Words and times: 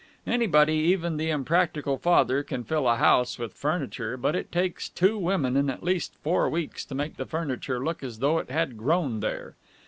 Anybody, 0.25 0.73
even 0.77 1.17
the 1.17 1.29
impractical 1.29 1.95
Father, 1.99 2.41
can 2.41 2.63
fill 2.63 2.89
a 2.89 2.95
house 2.95 3.37
with 3.37 3.53
furniture, 3.53 4.17
but 4.17 4.35
it 4.35 4.51
takes 4.51 4.89
two 4.89 5.15
women 5.19 5.55
and 5.55 5.69
at 5.69 5.83
least 5.83 6.15
four 6.23 6.49
weeks 6.49 6.83
to 6.85 6.95
make 6.95 7.17
the 7.17 7.25
furniture 7.27 7.85
look 7.85 8.01
as 8.01 8.17
though 8.17 8.39
it 8.39 8.49
had 8.49 8.77
grown 8.79 9.19
there. 9.19 9.53